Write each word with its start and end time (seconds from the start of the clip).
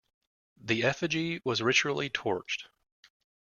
The 0.57 0.81
effigy 0.81 1.41
was 1.45 1.61
ritually 1.61 2.09
torched. 2.09 2.63